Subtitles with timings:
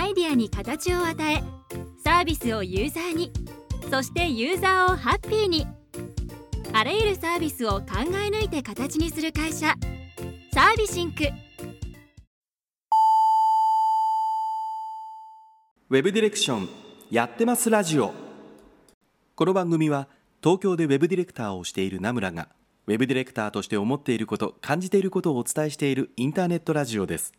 [0.00, 1.42] アイデアに形を与え
[2.02, 3.30] サービスをユーザーに
[3.90, 5.66] そしてユーザーをハッピーに。
[6.72, 9.74] あらゆるサービスを考え抜いて形にする会社
[10.54, 11.24] サービシンク。
[15.90, 16.68] ウェブディレクション
[17.10, 18.14] やってますラジオ。
[19.34, 20.08] この番組は
[20.42, 22.48] 東京でウェブディレクターをしている名村が
[22.86, 27.34] ウェブディレクターとして思っていること感じていることをお伝えしているインターネットラジオです。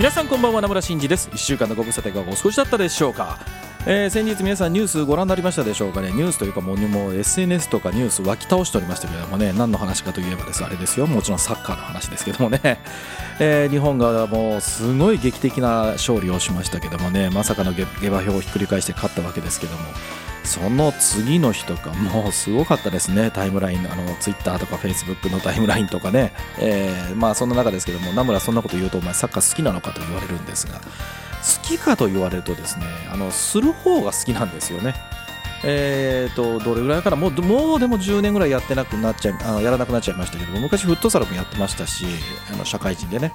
[0.00, 1.28] 皆さんこんばんは名村真司です。
[1.28, 3.38] 1週間のご無沙汰がお少しだったでしょうか？
[3.86, 6.12] えー、先日皆さんニュースご覧になりましたでしょうかね？
[6.12, 9.54] ニュースというかもうもう SNS とかニュース湧き倒しておりましたけれどもね。
[9.54, 10.62] 何の話かといえばです。
[10.62, 11.06] あれですよ。
[11.06, 12.60] もちろんサッカーの話ですけどもね、
[13.40, 17.30] えー、日本がもうすごい劇的な勝利をしましたけどもね。
[17.30, 19.84] まさかの下馬評をひっくり返して勝ったわけですけども。
[20.44, 23.30] その次の日とかもうすごかったですね。
[23.30, 28.12] タイムラインあのツイッターとかフェイスブックのタイムラインとかね、えー、まあそんな中ですけども。
[28.12, 30.82] 名村そんなこと言うとお前サッカー好きなのかと言われるんですが。
[31.40, 34.94] 好きかと言われるとですねあのする方が好きなんですよね。
[35.62, 42.06] えーと、どれぐらいからもうもうでも10年ぐらいやってなくなっちゃいあのやらなくなっちゃいましたけど昔フットサルもやってましたし
[42.50, 43.32] あの社会人でね。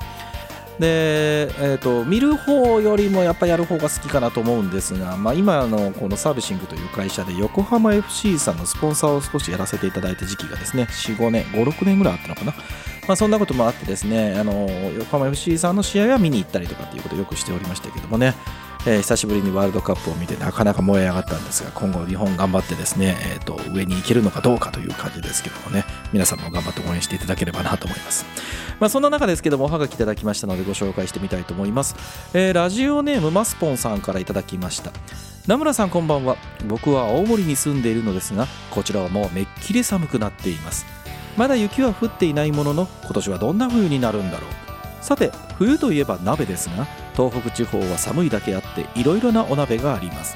[0.79, 12.53] で、えーと、見る方よりもやっぱやる方が好きかなと思うんですが、まあ、今のこのサービシングという会社で横浜 FC さんのスポンサーを少しやらせていただいた時期がですね45年56年ぐらいあったのかな、
[13.07, 14.67] まあ、そんなこともあってですねあの
[14.97, 18.33] 横浜 FC さんの試合は見に行ったりとかっていうことをよくしておりましたけどもね
[18.87, 25.83] えー、久しぶりにワールドカップを見てなかなか燃え上がったんですが今後日本頑張ってですね、えーと、上に行けるのかどうかという感じですけどもね
[26.13, 28.25] 皆さんも頑張って応援していただければなと思います、
[28.79, 31.95] まあ、そんな中ですけどもおはがきいただきましたのでご紹介してみたいと思います、
[32.35, 34.91] えー、ラジオネームマスポンさんからいただきました。
[35.47, 36.37] 名村さんこんばんは。
[36.67, 40.85] 僕は青森に住んでいるのですがこちらはもうめっきり寒くなっています。
[41.37, 44.49] まだ雪は降っていないものの今年はどんな冬になるんだろう。
[45.01, 50.35] さて冬といえば鍋ですが東北地方は寒いだけあっていろいろなお鍋があります。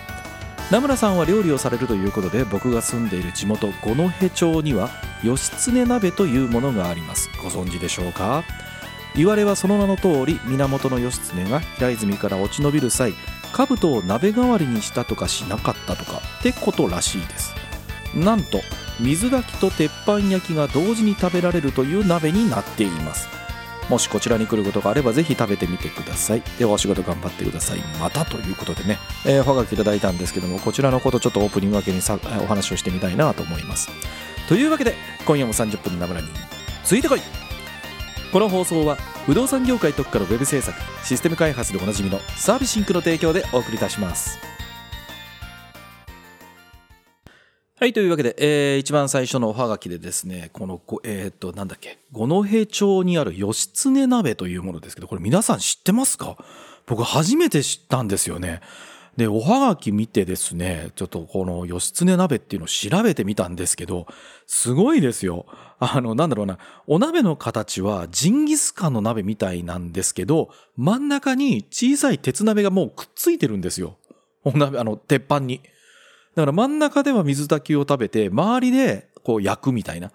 [0.72, 4.90] 名村さんは料理をされるということで僕が住んでいる地元五戸町には
[5.24, 7.30] 義経鍋というものがあります。
[7.42, 8.44] ご存知でしょうか？
[9.16, 13.14] 言われはその名の通り源義経が平泉から落ち延びる際
[13.52, 17.56] 兜を鍋代わりにしたとかしなかったとかってことらしいです。
[18.14, 18.60] なんと
[19.00, 23.30] 水炊きと鉄板焼きが同時に食べられるという鍋になっています。
[23.90, 26.44] もしこちらに来ることがあればぜひ食べてみてください。
[26.60, 27.80] ではお仕事頑張ってください。
[28.00, 33.90] またということでね、えー、おはがきいただいたんですけどもこちらのことちょっとオープニング分けにさお話をしてみたいなと思います。
[34.48, 34.96] というわけで
[35.26, 36.28] 今夜も30分のナムラに
[36.84, 37.22] ついてこい。
[38.32, 38.96] この放送は
[39.26, 44.49] 不動産業界特化のウェブ制作システム開発でおなじみのサービスシンクの提供でお送りいたします。
[47.80, 56.36] はい、というわけで、えー、一番最初のおはがきでですね、この、えー、っと、なんだっけ、五戸町にある義経鍋というものですけど、これ皆さん知ってますか？
[56.88, 58.60] 僕初めて知ったんですよね。
[59.16, 64.08] で、おはがき見てですね、ちょっとこの義経鍋っていうのを調べてみたんですけど、
[64.46, 65.46] すごいですよ。
[65.80, 73.96] あの、なんだろうな、お鍋の形はジンギスカンの鍋みたいなんですけど、真ん中に小さい鉄鍋がもうくっついてるんですよ。
[74.44, 75.62] お鍋、あの、鉄板に。
[76.40, 80.12] だから真ん中では水炊きを食べて、周りでこう焼くみたいな。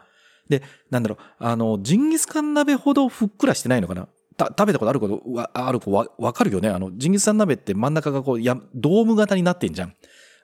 [0.49, 4.09] で、なんだろう、あの、ジンギスカン鍋ほどふっくらしてないのかな
[4.39, 6.69] 食べたことあることわ、ある子わ、わかるよね？
[6.69, 9.95] あの、ジンギスカン鍋って真ん中がこう、や、ドーム型になってんじゃん。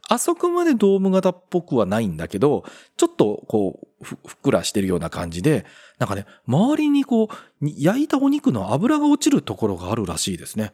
[0.08, 2.64] あそこまでドーム型っぽくはないんだけど、
[2.96, 5.64] ちょっとこう、ふ、ふっくらしてるような感じで、
[5.98, 7.28] なんかね、周りにこう、
[7.60, 10.72] 焼いたお肉の油が落ちるところがあるらしいですね。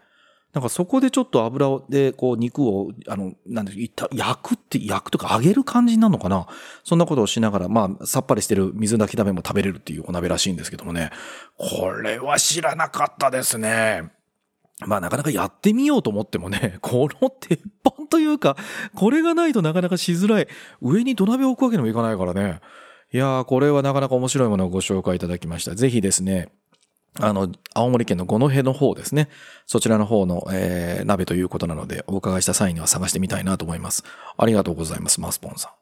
[0.56, 3.75] なんかそこでちょっと油でこう肉を、あの、なんで
[4.11, 6.47] 焼くって、焼くとか揚げる感じになるのかな？
[6.83, 11.11] そんなことをしながら、まあ、さっぱりしてる水炊き鍋も食べれるっていうお鍋らしいんですけどもね。
[11.59, 14.11] これは知らなかったですね。
[14.87, 18.56] まあなかなかやってみようと思ってもね、 この鉄板というか、
[18.94, 20.49] これがないとなかなかしづらい。
[20.81, 22.61] 上に土鍋を置くわけにもいかないからね。
[23.12, 25.75] いやー、これはなかなか面白いものをご紹介いただきました。
[25.75, 26.49] ぜひですね、
[27.20, 29.28] あの、青森県の五戸の方ですね。
[29.66, 34.04] そちらの方の、えー、鍋ということなので、お伺いした際には探してみたいなと思います。
[34.36, 35.72] ありがとうございます、マスポンさん。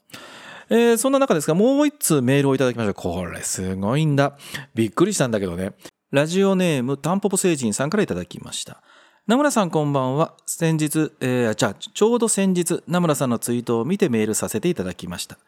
[0.71, 2.95] えー、そんな中ですが、もう一通メールをいただきました。
[2.95, 4.37] これすごいんだ。
[4.75, 5.73] びっくりしたんだけどね。
[6.11, 8.83] ラジオネーム、タンポポ星人さんからいただきました。
[9.27, 10.35] 名村さんこんばんは。
[10.47, 15.39] 先日、えー、じゃあ、ちょうど先日、名村さんのツイートを見てメールさせていただきました。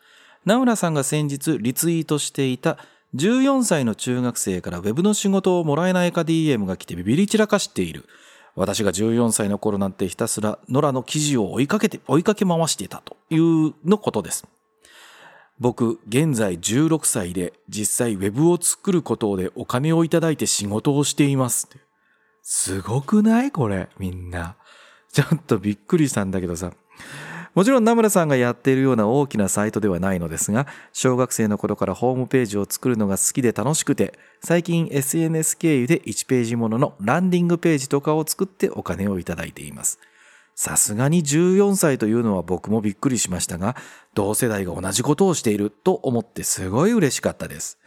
[0.45, 2.79] 名村さんが先日リツイートしていた
[3.15, 8.07] 14歳の中学生から Web の仕事をもらえないか DM が来てビビり散らかしている。
[8.57, 14.47] 私が14歳の頃なんてひたすら野良の記事を追いかけて、追いかけ回していたというのことです。
[15.59, 21.69] 僕、現在16歳で実際ウェブを作ることでお金をいただいて仕事をしています。
[22.43, 23.51] すごくない？
[23.51, 24.57] これ、みんな。
[25.13, 26.73] ちょっとびっくりしたんだけどさ。
[27.57, 34.13] もちろん名村さんがやっているような大きなサイトではないのですが、小学生の頃からホームページを作るのが好きで楽しくて、
[34.45, 39.99] 最近 SNS 経由で1ページもののランディングページとかを作ってお金をいただいています。
[40.55, 43.75] さすがに14歳というのは僕もびっくりしましたが、
[44.13, 47.79] 同世代が同じことをしていると思ってすごい嬉しかったです。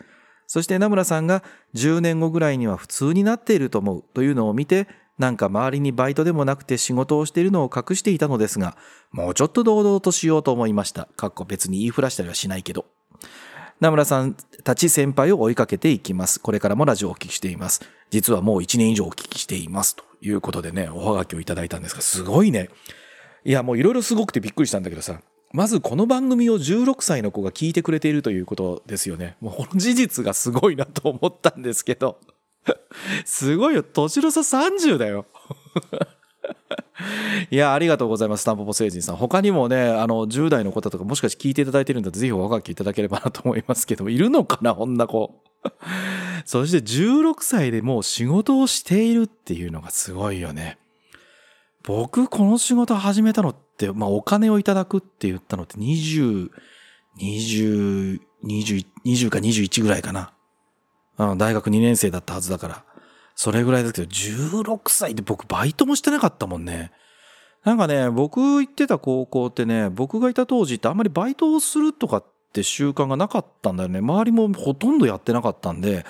[0.48, 1.44] そして名村さんが
[1.76, 4.88] 10年後ぐらいには普通になっていると思うというのを見て、
[5.20, 8.78] なんか周りにバイトでもなくて仕事をしているのを隠していたのですが、
[9.12, 11.10] もうちょっと堂々としようと思いました。
[11.18, 12.86] かっこ別に言いふらしたりはしないけど。
[13.82, 16.40] 名村さんたち先輩を追いかけていきます。
[16.40, 17.82] これからもラジオをお聞きしています。
[18.10, 19.98] 実はもう1年以上お聞きしています。
[19.98, 22.70] ということでね、おはがきをいただいたんですが、すごいね。
[23.44, 25.22] いや、もういろいろすごくてびっくりしたんだけどさ、
[25.52, 29.36] まずこの番組を16歳の子が聞いてくれているということですよね。
[29.42, 32.20] もうこの事実がすごいなと思ったんですけど。
[33.26, 33.84] すごいよ。
[33.84, 35.26] 年の差30だよ。
[37.50, 38.46] いや、ありがとうございます。
[38.46, 39.16] タンポポ星人さん。
[39.16, 45.42] 他にもね、あの、10代の方とかもしかして聞いていただいてるんだとぜひおはがきいただければなと思いますけど、いるのかなこんな子。
[46.46, 50.78] そして16歳でもう仕事をしているっていうのがすごいよね。
[51.84, 56.50] 僕、この仕事始めたのって、まあ、お金をいただくって言ったのって20、
[57.20, 60.34] 20、20、20か21ぐらいかな。
[61.38, 62.84] 大学2年生だったはずだから。
[63.36, 66.92] それぐらいですけど、16歳で僕バイトもしてなかったもんね。
[67.64, 74.00] なんかね、僕行ってた高校ってね、僕がいた当時ってあんまりバイトをするとかって習慣がなかったんだよね。
[74.00, 76.06] 周りもほとんどやってなかったんで、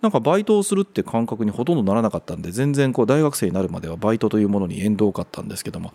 [0.00, 5.92] なんかバイトをするって感覚にほとんどならなかったんで、全然こう大学生になるまではバイトというものに縁遠かったんですけども、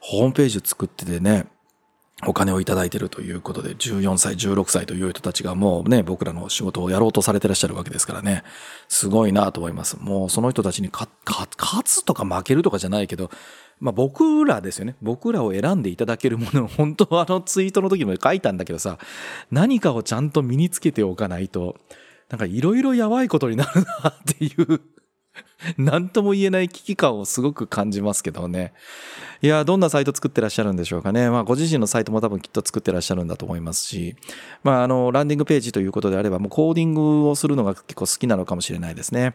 [0.00, 1.46] ホームページ作っててね、
[2.26, 8.42] お金をいただいているということで、14歳、16歳という人たちがもうね、僕らの仕事をやろうとされてらっしゃるわけですからね、
[8.88, 9.96] すごいなと思います。
[10.00, 11.08] もうその人たちに勝
[11.84, 13.30] つとか負けるとかじゃないけど、
[13.78, 14.96] まあ僕らですよね。
[15.00, 18.98] 僕らを選んでいただけるものを、 本当はあのツイートの時も書いたんだけどさ、
[19.52, 21.76] 何かをちゃんと身につけておかないと、
[22.30, 24.80] なんかいろいろやばいことになるなっていう
[25.76, 28.72] 何とも言えない危機感をすごく感じますけどね。
[29.42, 31.30] いや、どんなサイト作ってらっしゃるんでしょうかね。
[31.30, 34.16] まあ、ご自身のサイトも多分きっと作ってらっしゃるんだと思いますし、
[34.62, 39.34] まあ、あの、ランディングページということであれば、もうコーディングをするのが結構好きなのかもしれないですね。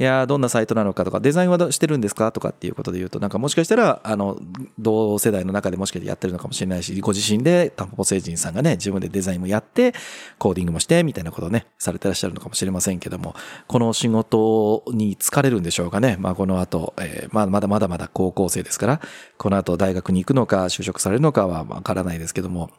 [0.00, 2.30] いや、どんなサイトなのかとか、デザインはしてるんですか？
[2.30, 4.38] とかっていうことで言うと、なんかもしかしたら、あの、
[4.78, 9.94] 同世代の中でもしかしてやってるのかもしれないし、ご自身でタンポポ星人さんがね、自分でデザインもやって、
[10.38, 13.34] コーディングもして、みたいなことをね、されてらっしゃるのかもしれませんけども、
[13.66, 16.16] この仕事に疲れるんでしょうかね？
[16.20, 19.00] まあ、この後、えー、まあ、まだまだまだ高校生ですから、
[19.36, 22.70] この後大学に行くのか、就職されるのかはわからないですけども、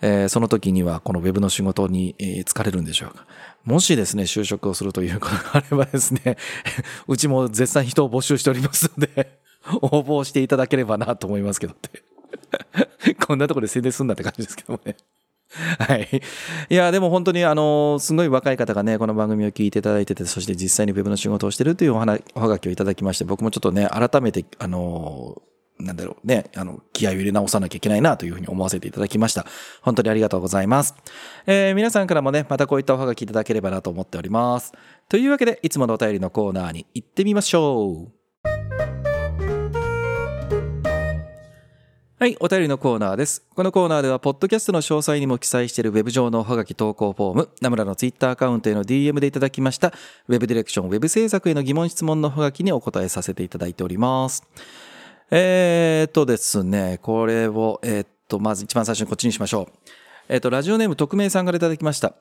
[0.00, 3.26] えー、その時にはこのウェブの仕事に、えー、疲れるんでしょうか？
[3.64, 6.36] もしですね、就職をするということがあればですね、
[7.06, 9.38] うちも絶賛人を募集しておりますので、
[9.82, 12.02] 応募していただければなと思いますけどって。
[13.26, 14.96] こんなところで宣伝すんなって感じですけどもね。
[15.78, 16.22] はい。
[16.68, 25.40] いや、でも本当に、あの、すごい若い方がね、この番組を聞いていただいてて、そして実際にウェブの仕事をしてるというお話、おはがきをいただきまして、僕もちょっとね、改めて、あの、
[25.78, 29.46] なんだろうね、あの、気合を入れ直さなきゃいけないなというふうに思わせていただきました。
[29.80, 30.94] 本当にありがとうございます。
[31.46, 34.72] えー、皆さんからもね、またこういったおはがきいただければなと思っております。
[35.08, 38.18] というわけで、いつものお便りのコーナーに行ってみましょう。
[42.20, 43.46] はい、お便りのコーナーです。
[43.54, 49.92] このコーナーでは、ポッドキャストの詳細にも記載しているウェブ上のおはがき投稿フォーム、ナムラのツイッターアカウントへの DM でいただきました、
[50.26, 54.42] ウェブディレクション、ウェブ制作への疑問質問のおはがきにお答えさせていただいております。
[55.30, 59.72] え、っとですね、これを、え、っと、まず一番最初にこっちにしましょう。
[60.28, 62.14] え、っと、ラジオネーム匿名さんからいただきました。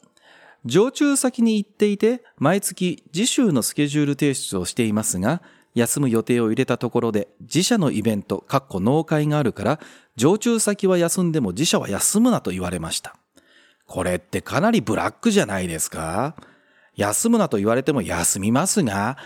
[0.66, 5.42] 常駐先に行っていて、毎月次週のスケジュール提出をしていますが、
[5.74, 9.80] 休む予定を入れたところで、自社のイベント、かっこ納会があるから、
[10.16, 13.16] 常駐先は休んでも自社は休むなと言われました。
[13.86, 16.36] これってかなりブラックじゃないですか？
[16.96, 19.18] 休むなと言われても休みますが、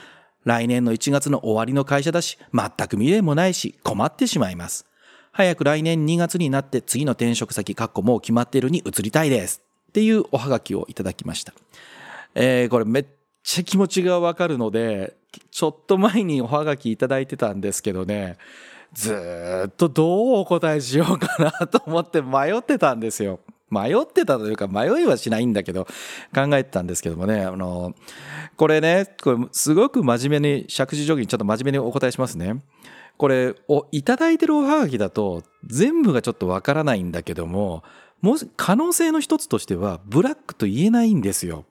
[0.43, 4.85] 来年の1月の終わりの会社だし、全く未練もないし、困ってしまいます。
[5.31, 9.61] 早く来年2月になって次の転職先、かっこもう決まっているに移りたいです。
[9.89, 11.53] っていうおはがきをいただきました。
[12.35, 13.05] えー、これめっ
[13.43, 15.15] ちゃ気持ちがわかるので、
[15.51, 18.37] ちょっと前におはがきいただいてたんですけどね、
[18.93, 23.39] ずっとどうお答えしようかなと思って迷ってたんですよ。
[23.71, 25.85] 迷ってたというか、迷いはしないんだけど、
[26.35, 27.95] 考えてたんですけどもね、あの、
[28.57, 32.61] これね、これすごく真面目に、借地定規にちょっと真面目にお答えしますね。
[33.17, 37.83] これ、お、いただいてるおはがきだと、全部がちょっとわからないんだけども、
[38.21, 41.65] もし、可能性の一つとしては、ブラックと言えないんですよ。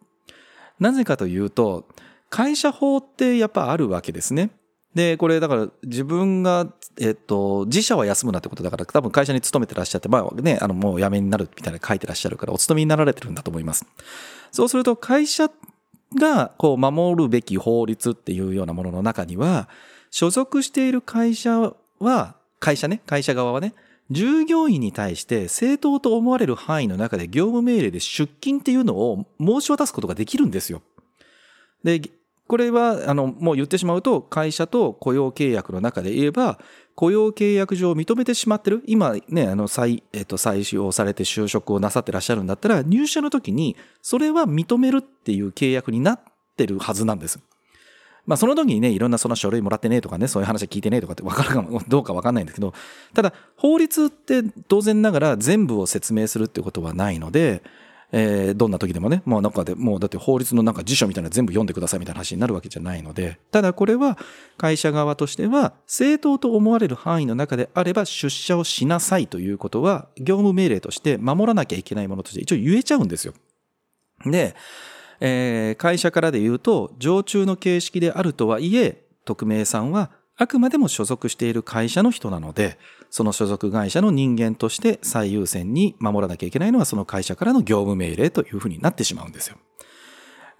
[0.78, 1.86] なぜかというと、
[2.30, 4.50] 会社法ってやっぱあるわけですね。
[4.94, 6.66] で、これだから自分が、
[7.00, 13.86] えっと、自社は休むなってことだから、多分会社に勤めてらっしゃって、まあね、あの、もう辞めになるみたいな書いてらっしゃるから、お勤めになられてるんだと思います。
[14.50, 15.48] そうすると、会社
[16.16, 19.68] が、こう、守るべき法律っていうようなものの中には、
[20.10, 23.74] 所属している会社は、会社ね、会社側はね、
[24.10, 30.82] 従業員に対して正当と思われる範囲の中で業務命令で出勤っていうのを申し渡すことができるんですよ。
[31.84, 32.02] で、
[32.50, 36.58] これは、あの、もう言ってしまうと、会社と雇用契約の中で言えば、
[36.96, 46.20] 雇用契約上認めてしまってる、今ね、あの、再、えっと、採用されて就職をなさってらっしゃるんだったら、入社の時に、それは認めるっていう契約になっ
[46.56, 47.38] てるはずなんです。
[48.26, 52.74] まあ、その時にね、いろんなその書類もらってねとかね、そういう話聞いてねとかって分かるかも、どうか分かんないんだけど、
[53.14, 57.62] ただ、法律って当然ながら全部を説明するってことはないので、
[58.12, 64.18] えー、どんな時でもね、もう中で、もうだって法律のなんか辞書みたいな全部読んでくださいみたいな話になるわけじゃないので、ただこれは
[64.56, 73.34] 会社側としては正当と思われる範囲の中であれば出社をしなさいということは業務命令として守らなきゃいけないものとして一応言えちゃうんですよ。
[74.24, 74.54] で、
[75.20, 82.78] えー、会社からで言うと、常駐の形式であるとはいえ、匿名さんはあくまでも所属している会社の人なので、
[83.10, 89.56] その所属会社の人間として最優先に守らなきゃいけないのはその会社からの業務命令というふうになってしまうんですよ。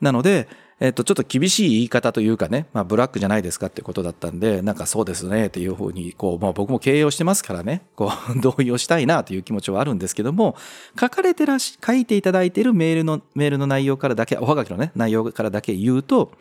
[0.01, 0.49] なので、
[0.81, 10.57] えっと、ちょっと厳しい言い方というかね、まあ、ブラックじゃないですかってことだったんで、なんかそうですねっていうふうに、こう、まあ、僕も経営をしてますからね、こう、同意をしたいなという気持ちはあるんですけども、
[10.99, 16.33] 書かれてらし、書いていただいているメールの、メールの内容からだけ、おはがきのね、内容からだけ言うと、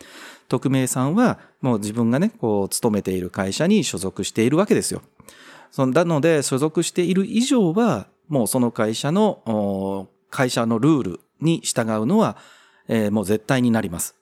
[0.48, 5.02] 匿名さんはもう自分がね、こう、勤めている会社に所属しているわけですよ。
[5.72, 12.38] そのなので、所属している以上は、もうその会社の、会社のルールに従うのは、
[12.88, 14.16] えー、もう絶対になります。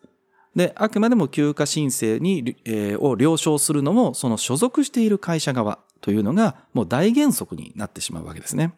[0.55, 8.73] で、あくまでも休暇申請に、えー、を了承するのも、その所属している会社側というのが、もう大原則になってしまうわけですね。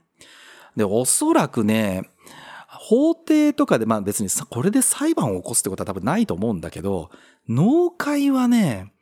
[0.76, 2.10] で、おそらくね、
[2.68, 7.10] 法廷とかで、まあ別にこれで裁判を起こすってことは多分ないと思うんだけど、
[7.48, 8.94] 農会はね、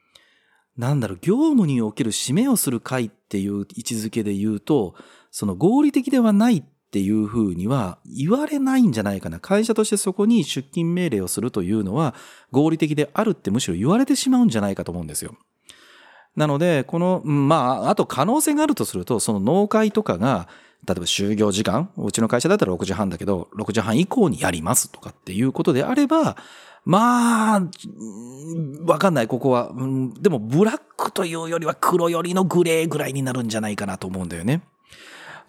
[0.77, 4.95] なんだろう、業務における締めをする会っていう位置づけで言うと、
[5.31, 9.39] その合理的ではないっていうふうには言われないんじゃないかな。
[9.39, 12.15] 会社としてそこに出勤命令をするというのは
[12.51, 15.35] 合理的であるってむしろ言われてしまうんじゃないかと思うんですよ。
[16.35, 20.47] なので、この、まあ、あと可能性があるとすると、その農会とかが、
[20.87, 26.37] 例えば就業時間、うちの会社だったら6時半だけど、6時半以降にやりますとかっていうことであれば、
[26.87, 27.61] まあ、
[28.85, 30.13] わかんない、ここは、うん。
[30.13, 34.61] でも、ブラックというよりは黒よりのグレーぐらいになるんじゃないかなと思うんだよね。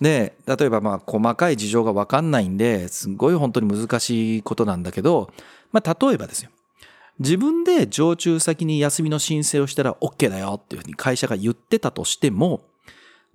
[0.00, 5.30] で、例えばまあ、細かい事情がわかんないんで、すごい本当に難しいことなんだけど、
[5.70, 6.50] まあ、例えばですよ。
[7.20, 12.62] 自分で常駐先に休みの申請をしたら OK だよっていうふうに会社が言ってたとしても、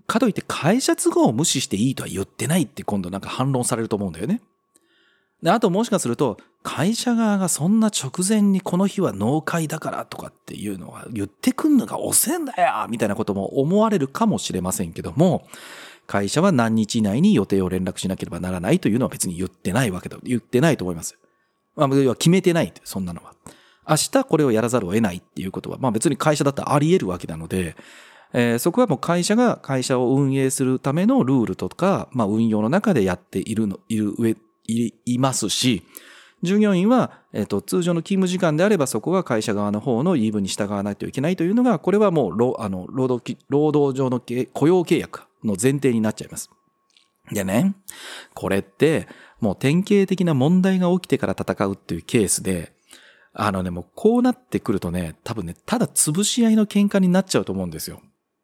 [0.08, 4.42] かといって会社都合を無視していいとは言ってないって今度なんか反論されると思うんだよね。
[5.44, 15.46] で、あともしかすると、会社側がそんな直前にこの日は納会だからとかっていうのは言ってくんのが遅えんだよみたいなことも思われるかもしれませんけども、
[16.08, 20.18] 会社は何日以内に予定を連絡しなければならないというのは別に言ってないわけだ。
[20.24, 21.18] 言ってないと思います。
[21.76, 23.34] まあ、は決めてないって、そんなのは。
[23.88, 27.76] 明日これをやらざるを得ないっていうことは、まあ別に会社だったらあり得るわけなので、
[28.32, 34.36] えー、そこはもう会社が会社を運営するためのルールとか、まあ運用の中でやっているの、いる上、
[34.68, 35.84] い、いますし、
[36.42, 46.50] 従業員は、えっ、と、通常の勤務時間であればそこは会社側の方の言い分に従わないといけないというのが、これはもう、労あの労働労働上の雇用契約の前提になっちゃいます。
[47.32, 47.76] でね、
[48.34, 49.08] これって、
[49.40, 52.74] もう典型的な問題が起きてから戦うっていうケースで、
[53.34, 58.02] あのね、もうこうなってくるとね、多分ね、ただ潰し合いの喧嘩になっちゃうと思うんですよ。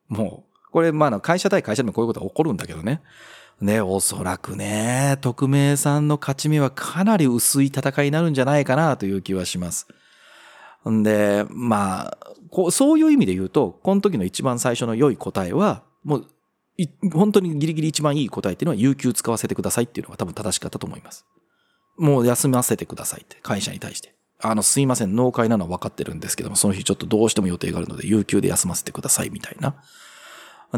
[0.07, 3.01] もう、これ、まあ、会社対会社でもこういうことが起こるんだけどね。
[3.61, 9.87] ね、おそらくね、匿名さんの勝ち目はかなり薄い戦いになるんじゃないかなという気はします。
[10.89, 12.17] んで、まあ、
[12.49, 16.27] こう、そういう意味で言うと、この時の一番最初の良い答えは、もう、
[17.11, 21.25] 本当にギリギリ一番いい答えっていうのは、有給使わせてくださいっていうのが多分正しかったと思います。
[21.97, 24.15] もう休ませてくださいって、会社に対して。
[24.41, 29.75] あの、すいません、納会なのは分かってるんですけども、その日ちょっとどうしても予定があるので、有給で休ませてくださいみたいな。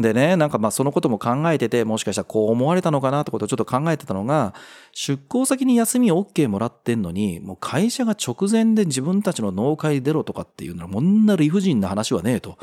[0.00, 4.54] でね、なんかまあそのことも考えてて、もしかしたらこう思われたのかなってことをちょっと考えてたのが、
[4.92, 12.56] 出向先に休み OK もらってんのに、もう会社が直前で自分たちの農会出ろとかっていうのは、こんな理不尽な話はねえと。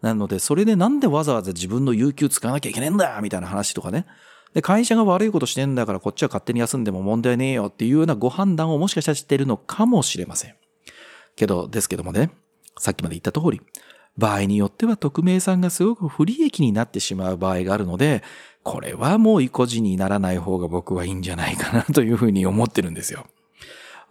[0.00, 4.06] なので、それでなんでわざわざ自分の有給使わなきゃいけねえんだみたいな話とかね。
[4.54, 10.54] で、会社が悪いことしてんだからこっちは勝手に休んでも問題ねえよっていうようなご判断をもしかしたらしてるのかもしれません。
[11.36, 12.30] けど、ですけどもね、
[12.78, 13.60] さっきまで言った通り、
[14.16, 18.22] 場合によっては匿名さんがすごく不利益になってしまう場合があるので、
[18.62, 23.26] これはもう意固地にならない方が僕はいいんじゃないかなというふうに思ってるんですよ。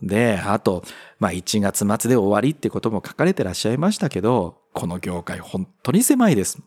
[0.01, 0.83] で、あと、
[1.19, 6.59] まあ1月末で終わりってことも書かれてらっしゃいましたけど、この業界本当に狭いです。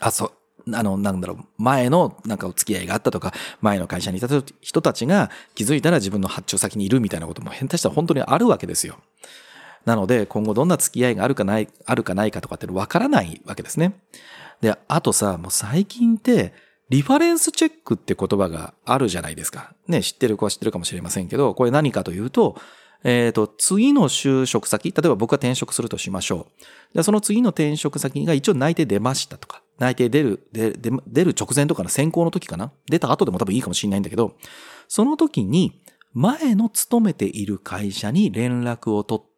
[0.00, 0.32] あ、そ
[0.66, 4.28] う、あの、なんだろう、前のなんかお付き合いがあったとか、前の会社にいた
[4.60, 8.98] 人たちが気づいたら自分の発注先にいるみたいなことも変態したら本当にあるわけですよ。
[9.84, 13.94] なので、今後どんな付き合いがあるかない、あるかないかとかってわからないわけですね。
[14.60, 16.52] で、あとさ、もう最近って、
[16.90, 19.74] リファレンスチェックって言葉があるじゃないですか。
[19.86, 22.56] ね、知ってる子は知ってるかもしれませんけど、これ何かというと、
[23.04, 26.48] えっ、ー、と、次の就職先、例えば僕が転職するとしましょ
[26.92, 26.96] う。
[26.96, 34.34] でその次の転職先が一応内定出ましたとか、内定出る、出出る直前とかの選考の時かな出た後でも多分いいかもしれないんだけど、
[34.88, 35.80] その時に、
[36.12, 39.29] 前の勤めている会社に連絡を取っ、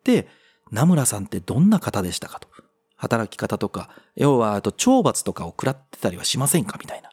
[0.71, 2.49] 名村さんってどんな方でしたかと。
[2.97, 7.11] 働き方とか、要は、あと、懲罰とかを食らってたりはしませんかみたいな。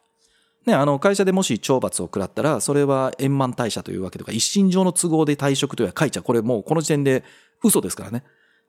[0.66, 6.22] ね、あの、会社でもし懲罰を食らったら、それは円満退社というわけとか、一身上の都合で退職というは書いちゃ。
[6.22, 7.24] これもうこの時点で
[7.64, 8.22] 嘘ですからね。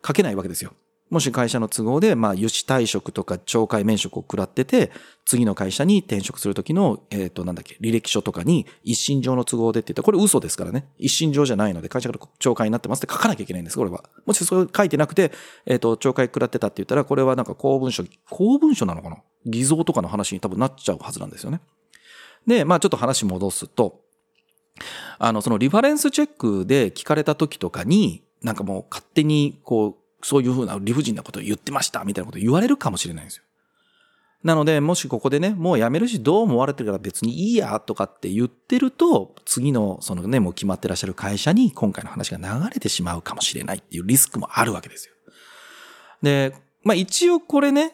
[0.06, 0.74] 書けないわけですよ。
[1.12, 4.92] もし会社の都合で、まあ、油脂退職とか懲戒免職を食らってて、
[5.26, 10.88] 次の会社に転職するときの、えっ、ー、と、なんだっけ、履歴書とかに、一身上の都合でって言ったら、これ嘘ですからね。
[10.98, 14.06] 一身上じゃないので、会社から懲戒になってますって書かなきゃいけないんです、これは。
[14.26, 15.34] もしそれ書いてなくて、
[15.66, 19.18] えっ、ー、と、懲戒食らってたって言ったら、これはなんか公文書、公文書なのかな？
[19.46, 21.60] 偽造とかの話に多分なっちゃうはずなんですよね。
[22.48, 24.02] で、まあちょっと話戻すと、
[25.20, 33.44] あの、そのリファレンスチェックで聞かれた時とかに、なんかもう勝手にこう、そういうふうな理不尽なことを言ってましたみたいなこと言われるかもしれないんですよ。
[34.44, 45.14] なので、もしここでね、もう辞めるしどう思われてるから別にいいやとかって言ってると、次のそのね、もう決まってらっしゃる会社に今回の話が流れてしまうかもしれないっていうリスクもあるわけですよ。
[46.24, 47.94] で、まあ一応これね、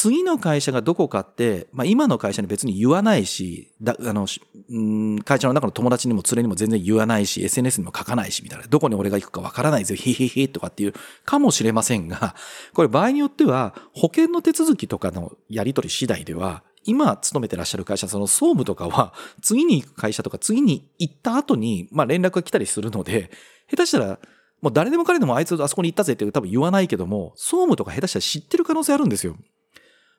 [0.00, 4.28] 次の会社がどこかって、まあ今の会社に別に言わないし、だあの、
[4.72, 8.66] ん会社の中の友達にも連れにも全然言わないし、SNS にも書かないし、みたいな。
[8.68, 12.36] どこに俺が行くかわからないぜ、ヒヒヒとかっていうかもしれませんが、
[12.74, 23.32] これ場合によっては、保険の手続きとかのやり取り次第では、今勤めてらっしゃる会社、その総務とかは、次に行く会社とか次に行った後に、まあ連絡が来たりするので、
[23.68, 24.20] 下手したら、
[24.60, 29.36] もう誰でも彼でもあいつあそこに行ったぜって多分言わないけども、総務とか下手したら知ってる可能性あるんですよ。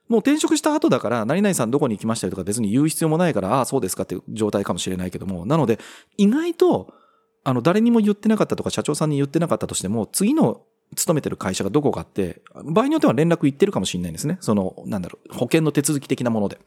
[0.09, 5.79] もう転職した後だから、何々さんどこに行きましたよとか別に言う必要もないから、ああ、そうですかっていう状態かもしれないけども、なので、
[6.17, 6.93] 意外と、
[7.43, 10.63] あの、誰にも言ってなかったとか、社長さんに言ってなかったとしても、次の
[10.95, 14.37] 勤めてる会社がどこかって、場合によっては連絡行ってるかもしれないんですね。
[14.41, 16.59] その、なんだろう、保険の手続き的なもので。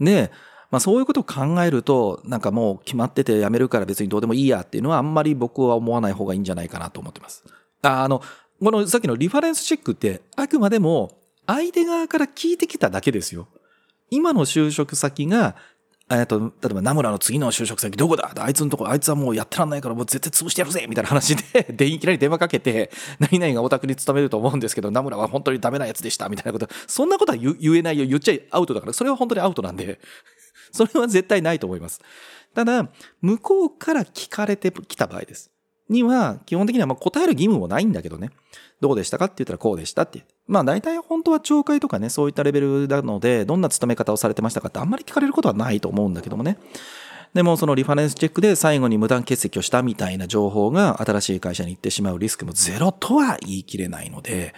[0.00, 0.30] で、
[0.70, 7.44] まあそういうことを考えると、なんかもう決まってて辞めるから別にどうでもいいやっていうのはあんまり僕は思わない方がいいんじゃないかなと思ってます。
[7.82, 8.22] ああの、
[8.62, 11.17] このさっきのリファレンスチェックってあくまでも
[11.48, 13.48] 相手側から聞いてきただけですよ。
[14.10, 15.56] 今の就職先が、
[16.10, 18.32] えっと、例えば、ナムラの次の就職先どこだ？
[18.36, 26.68] あいつのとこ、あいつはもうやってらんないからもう絶対潰してやるぜみたいな話で、で、いきなり電話かけて、何々がお宅に勤めると思うんですけど、ナムラは本当にダメなやつでしたみたいなこと。
[26.86, 28.06] そんなことは言えないよ。
[28.06, 28.92] 言っちゃアウトだから。
[28.94, 30.00] それは本当にアウトなんで、
[30.72, 32.00] それは絶対ないと思います。
[32.54, 32.88] ただ、
[33.20, 35.50] 向こうから聞かれてきた場合です。
[35.88, 38.30] には、基本的にはま答える義務もないんだけどね。
[38.80, 40.24] どうでしたかって言ったらこうでしたって。
[40.46, 46.58] まあ大体本当は懲戒とかね、そういったレベルなので、どんな勤め方をされてましたかってあんまり聞かれることはないと思うんだけどもね。
[47.34, 54.54] でもそのリファレンスチェックで最後に無断欠席をしたみたいな情報が新しい会社に行ってしまうリスクもゼロとは言い切れないので、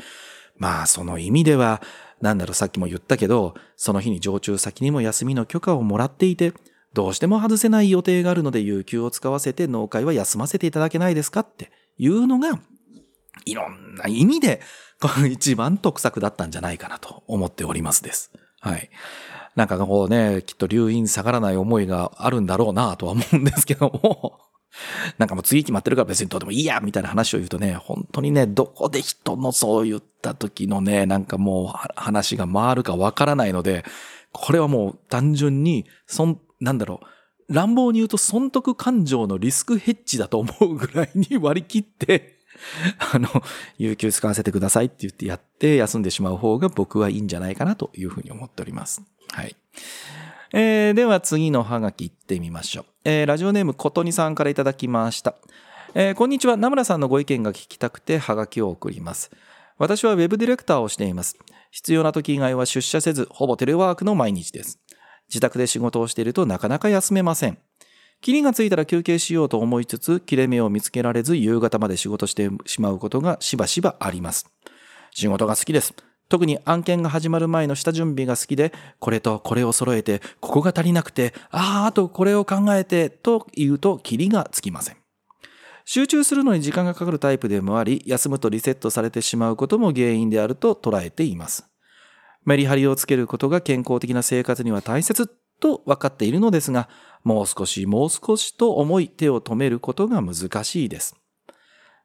[0.56, 1.82] まあその意味では、
[2.20, 6.52] なんだろうさっきも言ったけど、その日に常駐先にも休みの許可をもらっていて、
[6.92, 12.58] どうしても外せない予定があるので有給を使わせて農会は休ませていただけないですかっていうのが、
[13.44, 14.60] いろんな意味で、
[15.30, 18.32] 一番得策だったんじゃないかなと思っておりますです。
[18.60, 18.90] はい。
[19.56, 24.40] なんかこうね、きっと留飲下がらない思いがあるんだろうなとは思うんですけども、
[25.18, 33.84] なんかもう次決まってるから別にどうでもいいやみたいな話を言うとね、本当にね、どこで人のそう言った時のね、なんかもう話が回るかわからないので、
[34.32, 37.00] これはもう単純に、そん、なんだろ
[37.48, 42.38] う、乱暴に言うと損得感情のリスクヘッジだと思うぐらいに割り切って、
[43.12, 43.28] あの、
[43.78, 49.02] 有給使わせてくださいって言ってやって休んでしまう方が僕はいいんじゃないかなというふうに思っております。
[49.32, 49.56] はい。
[50.52, 52.84] えー、では次のハガキ行ってみましょう。
[53.04, 55.36] えー、ラジオネームことにさんからいただきました。
[55.94, 56.56] えー、こんにちは。
[56.56, 59.30] 名村さんのご意見が聞きたくてハガキを送ります。
[59.78, 61.36] 私はウェブディレクターをしています。
[61.70, 64.80] 必要な時以外は出社せず、ほぼテレワークの毎日です。
[65.30, 67.58] 自宅で仕事をしているとなかなか休めません。
[68.20, 74.52] キリがついたら休憩しようと思いつつ、切れ目を見つけられず夕方まで仕事してしまうことがしばしばあります。
[75.12, 75.94] 仕事が好きです。
[76.28, 84.96] 特に案件が始まる前の下準備が好きで、これとこれを揃えて、ここが足りなくて、ああ、あとこれを考えて、と言うと、キリがつきません。
[85.86, 91.69] 集中するのに時間がかかるタイプでもあり、休むとリセットされてしまうことも原因であると捉えています。
[92.50, 95.28] メリハリをつけることが健康的な生活には大切
[95.60, 96.88] と分かっているのですが、
[97.22, 101.14] もう少しもう少しと思い手を止めることが難しいです。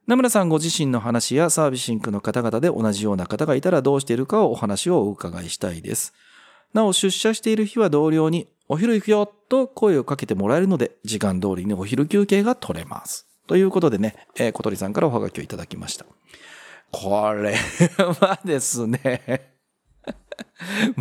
[0.05, 6.13] 名村さんご自身の話やサービシングの方々で同じような方がいたらどうしているかをお話をお伺いしたいです。
[6.75, 13.25] なお出社している日は同僚にお昼行くよと声をかけてもらえるので時間通りにお昼休憩が取れます。
[13.47, 16.05] ということでね、えー、小鳥さんからおはがきをいただきました。
[16.91, 17.55] これ
[17.97, 19.54] はですね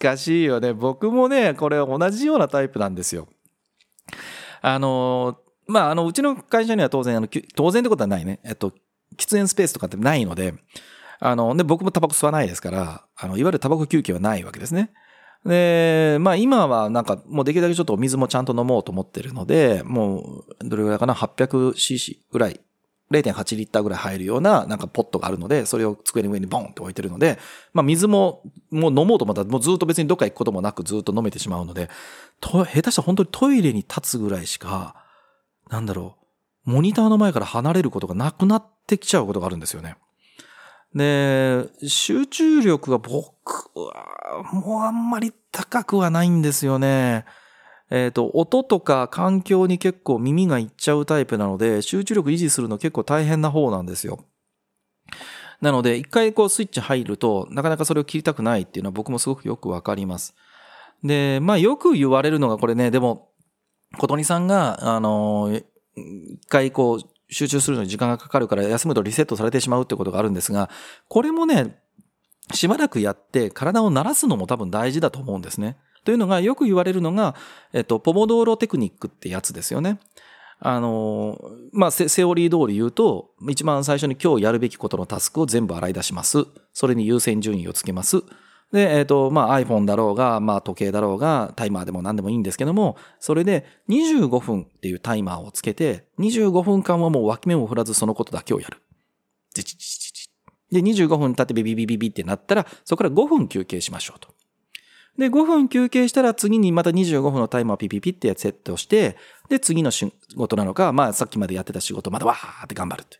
[0.00, 0.72] 難しいよね。
[0.72, 3.28] 僕もね、これ同じようなタイプなんですよ。
[4.60, 8.40] あの、まあ、あの、うちの会社には当然、あの、当然ってことはないね。
[8.44, 8.72] えっと、
[9.16, 10.54] 喫煙スペースとかってないので、
[11.20, 14.90] あの、で、僕もタバコ吸わないですから、あの、いわゆるタバコ休憩はないわけですね。
[15.44, 22.60] で、まあ今はなんかもうできるだけちょっとお水もちゃんと飲もうと思ってるので、もうどれぐらいかな ?800cc ぐらい
[23.10, 27.38] 0.8リッターぐらい入るようななんかポットがあるので、それを机の上にボンって置いてるので、
[27.72, 31.88] まあ水ももう飲もうと思ったらもうずっと別にどっか行くこともなくずっと飲めてしまうので、
[32.40, 34.94] と、下手したら本当にトイレに立つぐらいしか、
[35.70, 36.16] なんだろ
[36.66, 39.96] う、モニターの前から離れることがなくなってきちゃうことがあるんですよね。
[40.94, 47.24] で、集中力が僕はもうあんまり高くはないんですよね。
[47.90, 54.24] えっ、ー、と、音とか環境に結構耳がいっちゃうタイプなので、集中力維持するの結構大変な方なんですよ。
[55.60, 60.34] なので、一回こうスイッチ入ると、なかなかそれを切りたくないっていうのは僕もすごくよくわかります。
[61.02, 63.30] で、まあよく言われるのがこれね、でも、
[63.98, 65.50] 琴にさんが、あの、
[65.96, 70.70] 一回こう集中するのに時間がかかるから休むとリセットされてしまうってことがあるんですが、
[71.08, 71.80] これもね、
[72.54, 75.76] しばらくやって体を慣らすのも多分大事だと思うんですね。
[76.08, 77.34] というのがよく言われるのが、
[77.74, 79.98] えっと、ポモドーロテクニックってやつですよね。
[80.58, 81.38] あの、
[81.70, 86.46] まあ、セオリー通り言うと、一番最初に今日やるべきことのタスクを全部洗い出します。
[86.72, 88.22] それに優先順位をつけます。
[88.72, 98.78] で、えっ、と、まあ iPhone だろうが、まあ時計だろうが、タイマーでも何でもいいんですけども、それで25分っていうタイマーをつけて、25分間はもう脇目を振らずそのことだけをやる。
[100.72, 104.38] で、25分経ってビビビビビってなったら、そこから5分休憩しましょうと。
[105.18, 109.16] で、5分休憩したら次にまた25分のタイマーをピピピってやつセットして、
[109.48, 113.18] で、次の仕事なのか、まあさっきまでやってた仕事まだわーって頑張るって。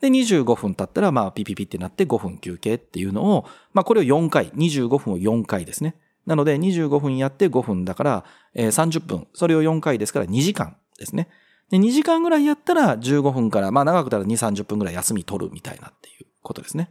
[0.00, 5.94] で、25分経ったら、まあピピピってなって5分休憩っていうのを、まあこれを4回、25分を4回ですね。
[6.26, 8.24] なので25分やって5分だから、
[8.54, 9.26] えー、30分。
[9.32, 11.28] それを4回ですから2時間ですね。
[11.70, 16.90] で、2時間ぐらいやったら15分から、まあ長くたら2、30分ぐらい休み取るみたいなっていうことですね。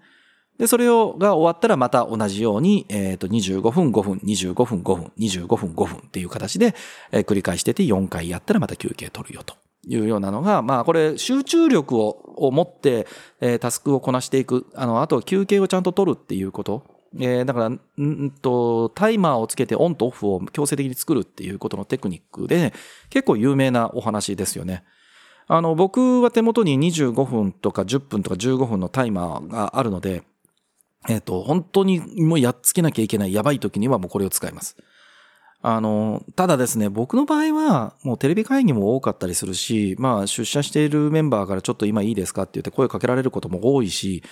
[0.58, 6.74] で、それを、が終わったらまた同じように、えっ、ー、と、25分、5分、25分、5分、25分、5分っていう形で、
[7.12, 9.56] えー、繰り返してて4回やったらまた休憩取るよと
[9.88, 13.08] いうようなのが、まあこれ集中力をを持って、
[13.42, 14.68] えー、タスクをこなしていく。
[14.76, 16.84] あの、あと休憩をちゃんと取るっていうこと。
[17.20, 22.74] えー、だから、んと、タイマーをつけてオンとオフを強制的に作るっていうことのテクニックで、
[23.10, 24.84] 結構有名なお話ですよね。
[25.48, 30.24] あの、僕は手元に25分とか10分とか15分のタイマーがあるので、
[31.08, 34.78] えっ、ー、と、本当にもうやっつけなきゃいけないやばい時にはもうこれを使います。
[35.62, 44.24] あの、ただですね、僕の場合は、もうテレビ会議も多かったりするし、まあ出社しているメンバーからちょっと今いいですかって言って声かけられることも多いし、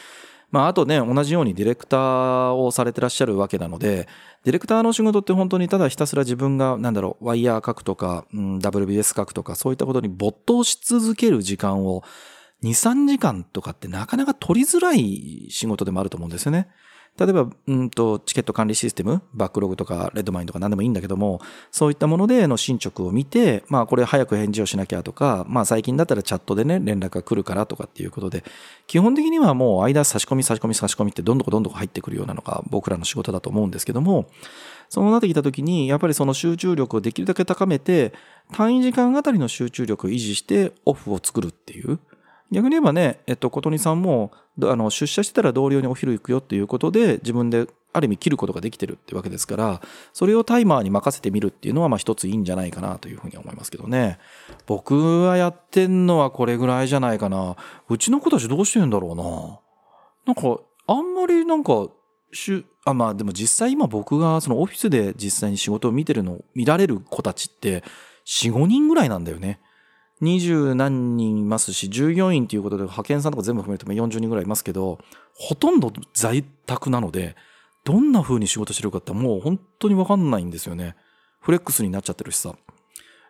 [0.51, 4.07] まああとね、同じようにディレクターをされてらっしゃるわけなので、
[4.43, 12.03] ディレクターの仕事って本当にただひたすら自分が、なんだろう、ワイヤー書くとか、うん、WBS 書くとか、そういったことに没頭し続ける時間を
[12.63, 16.67] 2、3時間とかってなかなか取りづらい仕事でもあると思うんですよね。
[17.17, 21.39] 例えば、うんと、チケット管理システム、バックログとか、レッドマインとか何でもいいんだけども、
[21.71, 28.43] そういったものでの進捗を見て、まあこれ早く返事をしなきゃとか、まあ最近だったらチャットでね、連絡が来るからとかっていうことで、
[28.85, 34.27] 基本的にはもう間差し込み差し込み差し込みってどんどんどんどん入ってくるようなのが僕らの仕事だと思うんですけども、
[34.89, 38.11] そうなってきた時に、やっぱりその集中力をできるだけ高めて、
[38.51, 41.97] 単位時間あたりの集中力を維持してオフを作るっていう、
[42.51, 44.31] 逆に言えばね、えっと、琴音さんも
[44.63, 49.81] あの出社してたら同僚にお昼行くよっていうことで自分である意味切ることができてるってわけですから
[50.13, 54.19] それをタイマーに任せてみるっていうのはまあ一ついいんじゃないかなというふうに思いますけどね。
[54.65, 57.55] 僕はやってんのはこれぐらいじゃないかな。
[57.89, 60.33] うちの子たちどうしてるんだろうな。
[60.33, 61.87] なんかあんまりなんか
[62.85, 67.83] あまあでも実際今僕がそのオフィスで実際に仕事を見てるの見られる子たちって
[68.25, 69.59] 4、5人ぐらいなんだよね。
[70.21, 74.99] 二十何人いますし、従業員ということで派遣さんとか全部含めても40人ぐらいいますけど、
[75.33, 77.35] ほとんど在宅なので、
[77.83, 80.95] どんな風に仕事してるかってもう本当にわかんないんですよね。
[81.39, 82.55] フレックスになっちゃってるしさ。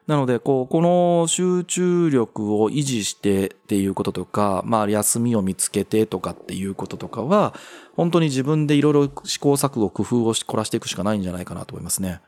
[0.08, 7.56] なので、こう、この集中力を維持してっていうこととか、まあ、休みを見つけてとかっていうこととかは、
[7.96, 12.22] 本当に自分でいろいろ試行錯誤、工夫を凝らしていくしかないんじゃないかなと思いますね。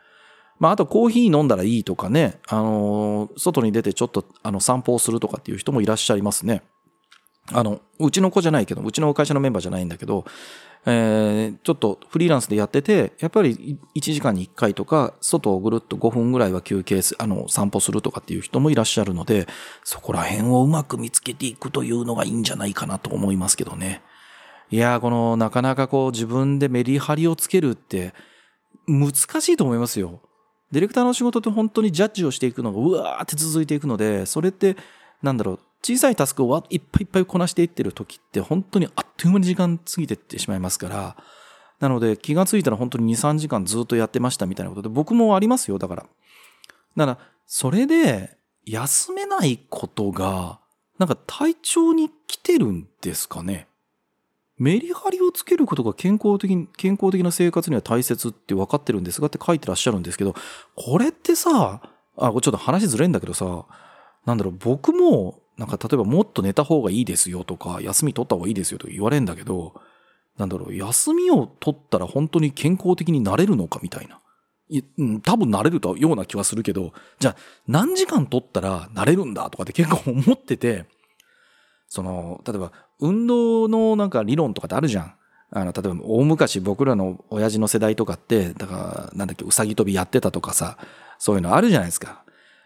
[0.60, 6.64] まあ、あとコーヒー飲んだらいいとかね、あのー、外に出てちょっとあの散歩をするとかっていう人もいらっしゃいますね。
[7.54, 10.26] あの、うちの子じゃないけど、うちの会社のメンバーじゃないんだけど、
[10.86, 19.48] えー、ちょっとフリーランスでやってて、やっぱり1時間に1回とか、外をぐるっと5分ぐらいは休憩す、あの、散歩するとかっていう人もいらっしゃるので、
[19.84, 24.02] そこら辺をうまく見つけていくというのがいいんじゃないかなと思いますけどね。
[24.70, 28.14] いやーこの、なかなかこう自分でメリハリをつけるって、
[28.88, 30.22] 難しいと思いますよ。
[30.72, 34.76] ディレクターの仕事って本当にジャッジをしていくのがうわーって続いていくので、それって、
[35.22, 41.16] なんだろう、小さいタスクをいっぱいいっぱいこなしていってる時って本当にあっという間に時間過ぎていってしまいますから、
[41.80, 46.06] なので気がついたら本当に2、3時間ずっとやってましたみたいなことで僕もありますよ、だから。
[46.98, 50.60] だから、それで休めないことが、
[50.98, 53.67] なんか体調に来てるんですかね。
[54.58, 60.36] メリハリをつけることが健康的健康的な生活には大切って分かってるんですがって書いてらっしゃるんですけど、
[60.76, 61.82] これってさ、
[62.18, 63.66] あ、ちょっと話ずれんだけどさ、
[64.26, 69.74] なんだろう、僕も、なんか例えばもっと寝た方がいいですよとか、休み取った方がいいですよとか言われんだけど、
[70.38, 74.20] なんだろう、休みを取ったら本当に健康的になれるのかみたいな。
[74.70, 74.84] い、
[75.24, 77.36] 多分なれるとような気はするけど、じゃあ
[77.68, 80.86] 何時間取ったらなれるんだとかって結構思ってて、
[81.88, 85.14] その、例えば運動のなんか理論とかってあるじゃん。
[85.52, 90.78] あの、例えば大昔僕らの親父の世代とかって、だから、なんだっけ、うさぎ跳びやってたとかさ、
[91.20, 92.24] そういうのあるじゃないですか。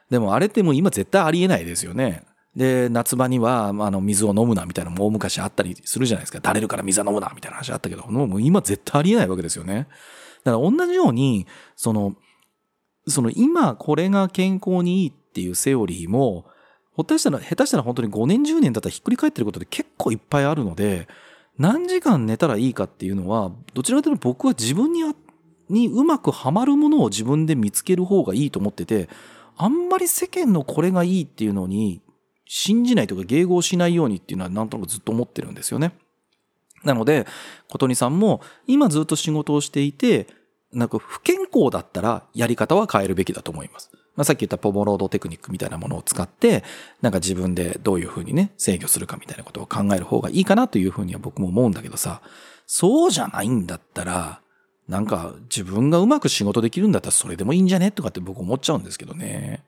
[0.10, 2.24] でもあれってもう今絶対ありえないですよね。
[2.56, 6.40] で、夏場には、あの、水を飲むなみたいなのも大昔あったりするじゃないですか。
[6.40, 9.88] 垂れるから水は飲むなみたいな話あったけど、もう今絶対ありえないわけですよね。
[10.44, 12.16] だから同じように、その、
[13.08, 16.46] その今これが健康にいいっていうセオリーも、
[17.02, 21.08] ほったしたら、下手したら本当に5年10年だったらひっくり返ってることで結構いっぱいあるので、
[21.58, 25.04] 何時間寝たらいいかっていうのは、どちらかというと僕は自分に
[25.70, 29.10] にうまくはまるものを自分で見つける方がいいと思ってて、
[29.56, 32.02] あんまり世間のこれがいいっていうのに
[32.46, 35.94] 信じないとか迎合しないようにっていうのはなんとなくずっと思ってるんですよね。
[36.84, 37.26] なので、
[37.70, 40.28] 琴音さんも今ずっと仕事をしていて、
[40.74, 43.92] なんか不健康だったらやり方は変えるべきだと思います。
[44.22, 46.64] まあ、さっき言ったポモロードテクニックみたいなものを使って、
[47.02, 52.22] なんか自分でどういうふうにね、制御するかみたいなことを考える方がいいかなというふうには僕も思うんだけどさ、
[52.68, 54.42] そうじゃないんだったら、
[54.88, 59.64] なんか自分がうまく仕事できるんだったらそれでもいいんじゃねとかって僕思っちゃうんですけどね。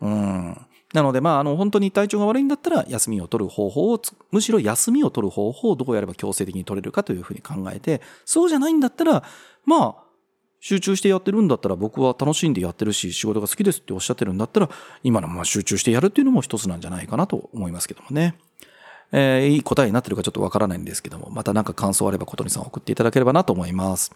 [0.00, 0.56] うん。
[0.94, 4.00] なので、まあ、あの、本当に体調が悪いんだったら、休みを取る方法を、
[4.30, 9.22] むしろ休みを取る方法をどうやれば強制的に取れるかというふうに考えて、そうじゃないんだったら、
[9.66, 10.11] まあ、
[10.62, 14.70] 集中してやってるんだったら僕は楽しんでやってるし仕事が好きですっておっしゃってるんだったら
[15.02, 18.36] 今のまま集中してやるっていうのも一つなんじゃないかなと思いますけどもね。
[19.10, 24.12] えー、いい答えになってるかちょっとわからないんですけども、また何か感想あれば琴音さん送っていただければなと思います。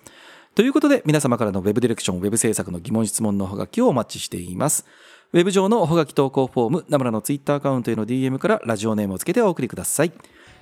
[0.55, 4.87] ということで皆様からの Web ディレクション、Web 制作の疑問質問のおはがきをお待ちしています。
[5.33, 10.13] ウェブ上のおはがき投稿フォーム、ナムラのツイッターアカウントへの DM からラジオネームをつけてお送りください。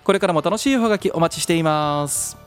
[0.02, 2.43] これからも楽しいおはがきお待ちしています。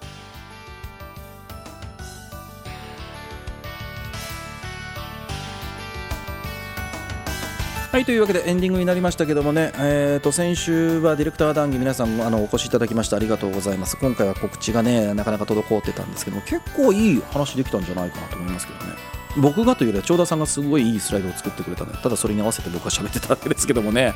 [7.97, 13.97] はいというわけでエンディングになりましたけどもね、えー、と先週はディレクター談義皆さんあのお越しいただきましてありがとうございます。
[13.97, 18.93] 今回は告知がねなかなか滞ってたんですけども結構いい話できたんじゃないかなと思いますけどね。
[19.37, 24.13] 僕がというよりは長田さんがすごいいいスライドを作ってくれたのでただそれに合わせて僕は喋ってたわけですけどもね。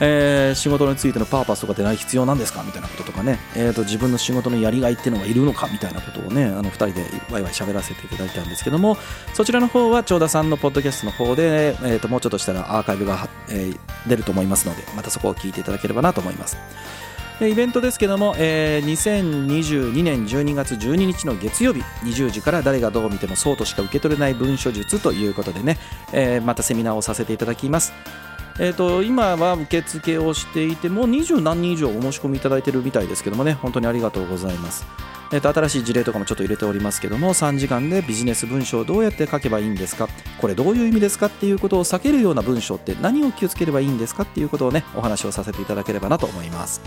[0.00, 2.62] えー、仕事についてのパーパスとかってない必要なんですか？
[2.62, 5.68] みたいなこととかね、えーと、自分の仕事のやりがいっていうのがいるのか？
[5.72, 8.96] みたいなことをね、あの2人でワイワイ喋らせていただいたんですけども、
[9.32, 13.78] そちらの方は長田さんのポッドキャストの方で、えーと、もうちょっとしたらアーカイブが、えー、
[14.08, 16.56] 出ると思いますので、またそこを聞いていただければなと思います。
[17.40, 25.76] イベントですけども、えー、2022年12月12日の月曜日20時から誰がどう見てもそうとしか受け取れない文書術ということでね、
[26.12, 27.92] えー、またセミナーをさせていただきます。
[28.60, 34.86] えーと、今は受付をしていてもう20何人以上お申し込みいただいてるみたいですけどもね本当にありがとうございます。
[35.32, 40.08] えーと、新しい事例とかもちょっと入れておりますけども3時間でビジネス文章をどうやって書けばいいんですか？
[40.40, 46.80] これどういう意味ですかっていうことを避けるような文章って何を気をつければいいんですかっていうことをねお話をさせていただければなと思います。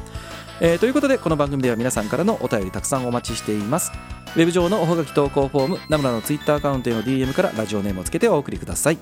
[0.61, 3.91] えー、ということでこの番組では皆さんからのお便りたくさんお待ちしています。
[4.35, 8.97] ウェブ上のおはがき投稿フォームナムラのツイッターアカウントへの DM からラジオネームをつけてお送りください。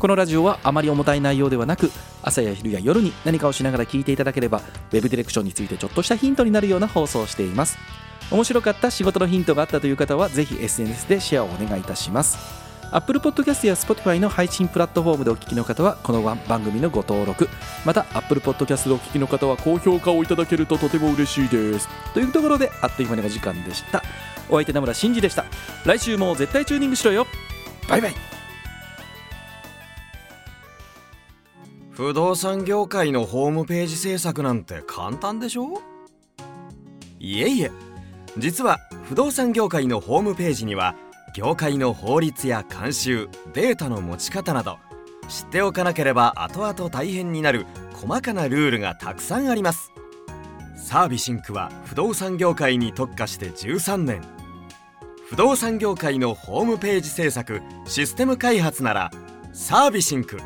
[0.00, 1.90] このラジオはあまり重たい内容ではなく
[2.22, 7.76] 朝や昼や夜に何かをしながら聞いていただければ Web ディレクションについてちょっとしたヒントになるような放送をしています。
[8.30, 12.38] 面白かった仕事のヒントがあったという方はぜひ SNS でシェアをお願いいたします。
[12.92, 17.48] Apple Podcast や Spotify の配信プラットフォームでお聞きの方はこの番組のご登録。
[17.84, 21.88] また Apple Podcast でお聞きの方は高評価をいただけるととても嬉しいです。
[22.14, 24.02] というところであっという間にお時間でした。
[24.48, 25.44] お相手名村真司でした。
[25.84, 27.26] 来週も絶対チューニングしろよ。
[27.86, 28.39] バイバイ。
[32.00, 35.82] 不動産業界のホームページ制作なんて簡単でしょ？
[37.18, 37.70] いえいえ
[38.38, 40.96] 実は不動産業界のホームページには
[41.36, 44.78] 業界の法律や慣習データの持ち方など
[45.28, 49.92] 知っておかなければ後々大変になる細かなルールがたくさんあります。
[50.76, 54.22] サービシンクは不動産業界に特化して13年。
[55.28, 59.10] 不動産業界のホームページ制作システム開発なら
[59.52, 60.38] サービシンク